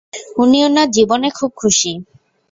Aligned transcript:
ওনি 0.37 0.59
ওনার 0.67 0.87
জীবনে 0.91 1.29
খুব 1.37 1.51
খুশি। 1.61 1.91